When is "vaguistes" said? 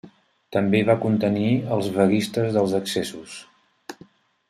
1.99-2.59